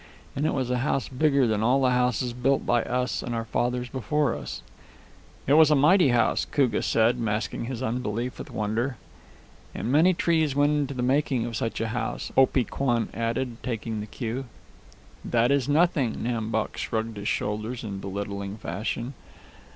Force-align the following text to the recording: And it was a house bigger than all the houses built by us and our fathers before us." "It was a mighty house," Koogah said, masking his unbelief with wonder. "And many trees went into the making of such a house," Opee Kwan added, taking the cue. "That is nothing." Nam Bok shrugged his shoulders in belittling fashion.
And 0.35 0.47
it 0.47 0.53
was 0.55 0.71
a 0.71 0.79
house 0.79 1.07
bigger 1.07 1.45
than 1.45 1.61
all 1.61 1.79
the 1.79 1.91
houses 1.91 2.33
built 2.33 2.65
by 2.65 2.81
us 2.81 3.21
and 3.21 3.35
our 3.35 3.45
fathers 3.45 3.87
before 3.87 4.33
us." 4.35 4.63
"It 5.45 5.53
was 5.53 5.69
a 5.69 5.75
mighty 5.75 6.07
house," 6.07 6.43
Koogah 6.43 6.81
said, 6.83 7.19
masking 7.19 7.65
his 7.65 7.83
unbelief 7.83 8.39
with 8.39 8.49
wonder. 8.49 8.97
"And 9.75 9.91
many 9.91 10.15
trees 10.15 10.55
went 10.55 10.71
into 10.71 10.95
the 10.95 11.03
making 11.03 11.45
of 11.45 11.55
such 11.55 11.79
a 11.79 11.89
house," 11.89 12.31
Opee 12.35 12.63
Kwan 12.63 13.09
added, 13.13 13.57
taking 13.61 13.99
the 13.99 14.07
cue. 14.07 14.45
"That 15.23 15.51
is 15.51 15.69
nothing." 15.69 16.23
Nam 16.23 16.49
Bok 16.49 16.77
shrugged 16.77 17.17
his 17.17 17.27
shoulders 17.27 17.83
in 17.83 17.99
belittling 17.99 18.57
fashion. 18.57 19.13